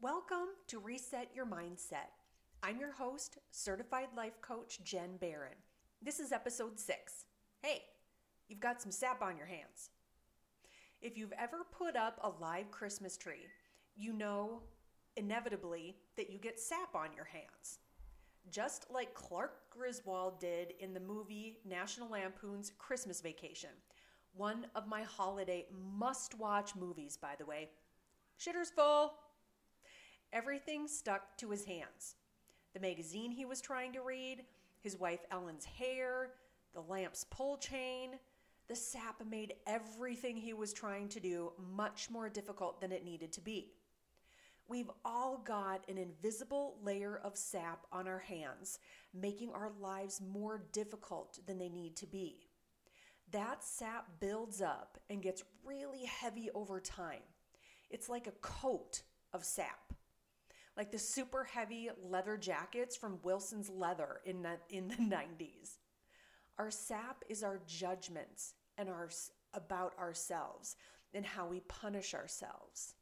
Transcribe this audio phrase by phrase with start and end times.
[0.00, 2.12] Welcome to Reset Your Mindset.
[2.62, 5.56] I'm your host, certified life coach Jen Barron.
[6.00, 7.24] This is episode six.
[7.62, 7.82] Hey,
[8.48, 9.90] you've got some sap on your hands.
[11.02, 13.48] If you've ever put up a live Christmas tree,
[13.96, 14.62] you know
[15.16, 17.80] inevitably that you get sap on your hands.
[18.52, 23.70] Just like Clark Griswold did in the movie National Lampoon's Christmas Vacation,
[24.32, 27.70] one of my holiday must watch movies, by the way.
[28.38, 29.14] Shitter's full.
[30.32, 32.16] Everything stuck to his hands.
[32.74, 34.44] The magazine he was trying to read,
[34.80, 36.30] his wife Ellen's hair,
[36.74, 38.16] the lamp's pull chain.
[38.68, 43.32] The sap made everything he was trying to do much more difficult than it needed
[43.32, 43.72] to be.
[44.68, 48.80] We've all got an invisible layer of sap on our hands,
[49.14, 52.48] making our lives more difficult than they need to be.
[53.32, 57.22] That sap builds up and gets really heavy over time.
[57.88, 59.94] It's like a coat of sap.
[60.78, 65.76] Like the super heavy leather jackets from Wilson's Leather in the, in the 90s.
[66.56, 69.10] Our sap is our judgments and our
[69.54, 70.76] about ourselves
[71.12, 72.94] and how we punish ourselves.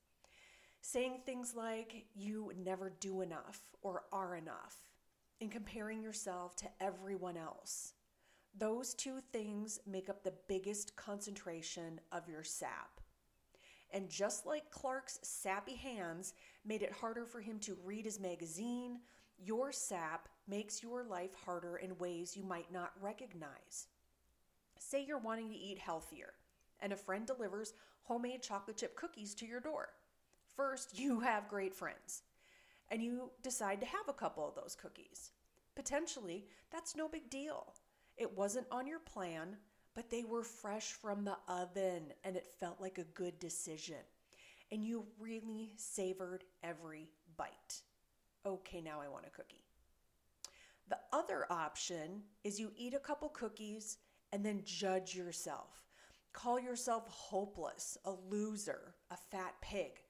[0.81, 4.77] Saying things like you never do enough or are enough
[5.41, 7.93] and comparing yourself to everyone else.
[8.57, 12.96] Those two things make up the biggest concentration of your sap.
[13.92, 16.34] And just like Clark's sappy hands
[16.65, 18.98] made it harder for him to read his magazine,
[19.39, 23.89] your sap makes your life harder in ways you might not recognize.
[24.78, 26.34] Say you're wanting to eat healthier,
[26.81, 29.89] and a friend delivers homemade chocolate chip cookies to your door.
[30.55, 32.23] First, you have great friends,
[32.91, 35.33] and you decide to have a couple of those cookies.
[35.75, 37.75] Potentially, that's no big deal.
[38.17, 39.56] It wasn't on your plan,
[39.97, 43.97] but they were fresh from the oven, and it felt like a good decision.
[44.71, 47.81] And you really savored every bite.
[48.45, 49.65] Okay, now I want a cookie.
[50.89, 53.99] The other option is you eat a couple cookies
[54.33, 55.83] and then judge yourself.
[56.33, 60.03] Call yourself hopeless, a loser, a fat pig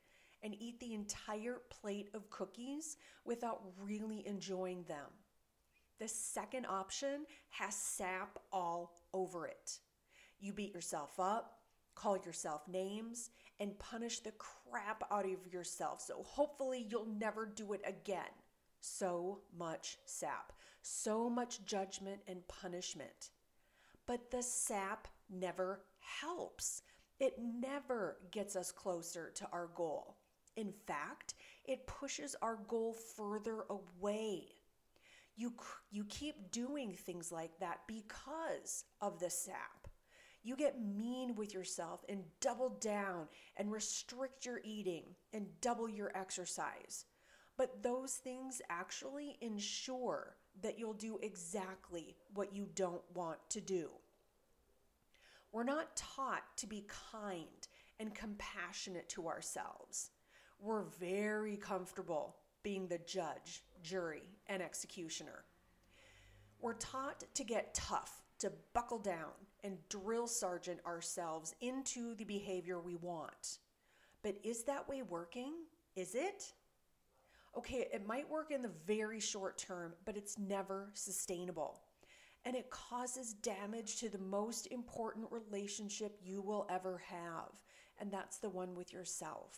[0.42, 5.10] and eat the entire plate of cookies without really enjoying them.
[5.98, 9.78] The second option has sap all over it.
[10.38, 11.58] You beat yourself up,
[11.94, 16.02] call yourself names, and punish the crap out of yourself.
[16.02, 18.34] So hopefully you'll never do it again.
[18.80, 23.30] So much sap, so much judgment and punishment.
[24.06, 25.80] But the sap never
[26.20, 26.82] helps.
[27.18, 30.18] It never gets us closer to our goal.
[30.56, 31.34] In fact,
[31.64, 34.55] it pushes our goal further away.
[35.36, 35.54] You,
[35.90, 39.88] you keep doing things like that because of the sap.
[40.42, 43.26] You get mean with yourself and double down
[43.56, 47.04] and restrict your eating and double your exercise.
[47.56, 53.90] But those things actually ensure that you'll do exactly what you don't want to do.
[55.52, 57.46] We're not taught to be kind
[57.98, 60.10] and compassionate to ourselves
[60.58, 65.44] we're very comfortable being the judge, jury, and executioner.
[66.60, 69.30] We're taught to get tough, to buckle down,
[69.62, 73.58] and drill sergeant ourselves into the behavior we want.
[74.24, 75.52] But is that way working?
[75.94, 76.54] Is it?
[77.56, 81.82] Okay, it might work in the very short term, but it's never sustainable.
[82.44, 87.52] And it causes damage to the most important relationship you will ever have,
[88.00, 89.56] and that's the one with yourself.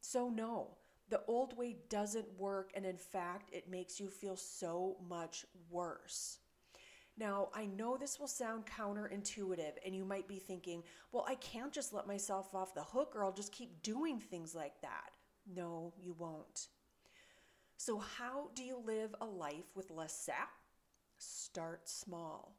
[0.00, 0.78] So, no,
[1.10, 6.38] the old way doesn't work, and in fact, it makes you feel so much worse.
[7.18, 10.82] Now, I know this will sound counterintuitive, and you might be thinking,
[11.12, 14.54] well, I can't just let myself off the hook, or I'll just keep doing things
[14.54, 15.10] like that.
[15.52, 16.68] No, you won't.
[17.76, 20.50] So, how do you live a life with less sap?
[21.18, 22.56] Start small.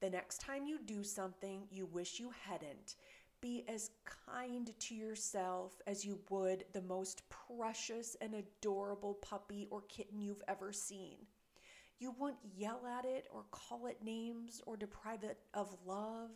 [0.00, 2.96] The next time you do something you wish you hadn't,
[3.40, 3.90] be as
[4.34, 10.42] kind to yourself as you would the most precious and adorable puppy or kitten you've
[10.48, 11.16] ever seen.
[11.98, 16.30] You won't yell at it or call it names or deprive it of love.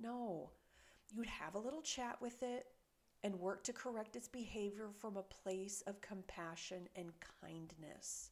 [0.00, 0.50] No,
[1.10, 2.66] you'd have a little chat with it
[3.24, 8.30] and work to correct its behavior from a place of compassion and kindness.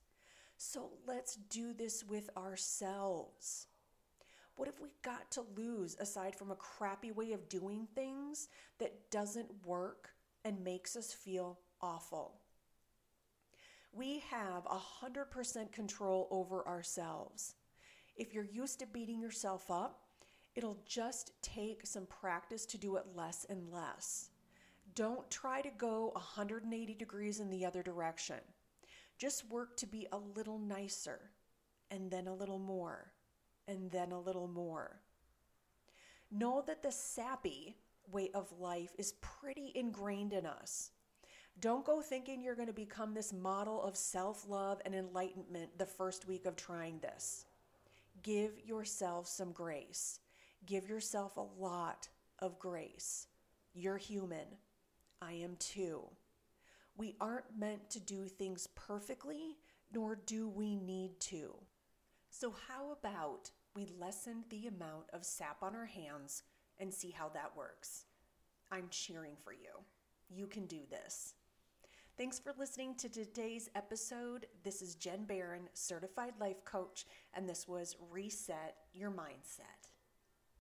[0.56, 3.66] So let's do this with ourselves.
[5.02, 8.48] Got to lose aside from a crappy way of doing things
[8.78, 10.10] that doesn't work
[10.44, 12.40] and makes us feel awful?
[13.92, 17.54] We have 100% control over ourselves.
[18.16, 20.02] If you're used to beating yourself up,
[20.54, 24.28] it'll just take some practice to do it less and less.
[24.94, 28.40] Don't try to go 180 degrees in the other direction.
[29.18, 31.30] Just work to be a little nicer,
[31.90, 33.12] and then a little more,
[33.70, 35.00] and then a little more.
[36.30, 37.76] Know that the sappy
[38.10, 40.90] way of life is pretty ingrained in us.
[41.60, 45.86] Don't go thinking you're going to become this model of self love and enlightenment the
[45.86, 47.44] first week of trying this.
[48.22, 50.20] Give yourself some grace.
[50.66, 52.08] Give yourself a lot
[52.38, 53.26] of grace.
[53.74, 54.46] You're human.
[55.22, 56.02] I am too.
[56.96, 59.56] We aren't meant to do things perfectly,
[59.92, 61.54] nor do we need to.
[62.30, 66.42] So, how about we lessen the amount of sap on our hands
[66.78, 68.04] and see how that works?
[68.70, 69.84] I'm cheering for you.
[70.28, 71.34] You can do this.
[72.16, 74.46] Thanks for listening to today's episode.
[74.62, 79.88] This is Jen Barron, certified life coach, and this was Reset Your Mindset.